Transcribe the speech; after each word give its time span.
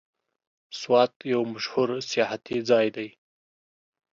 سوات 0.79 1.13
یو 1.33 1.41
مشهور 1.53 1.89
سیاحتي 2.09 2.57
ځای 2.69 2.87
دی. 2.95 3.09